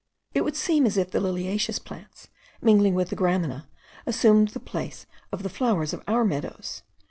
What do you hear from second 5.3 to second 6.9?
of the flowers of our meadows.